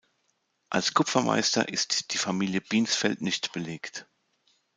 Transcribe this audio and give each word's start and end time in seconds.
Als 0.71 0.95
Kupfermeister 0.95 1.67
ist 1.69 2.11
die 2.13 2.17
Familie 2.17 2.59
Binsfeld 2.61 3.21
nicht 3.21 3.51
belegt. 3.51 4.07